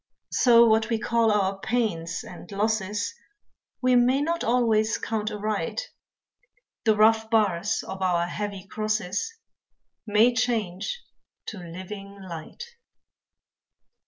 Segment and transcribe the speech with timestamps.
[0.31, 3.13] So what we call our pains and losses
[3.83, 5.91] We may not always count aright,
[6.85, 9.35] The rough bars of our heavy crosses
[10.07, 11.03] May change
[11.49, 12.63] to living light.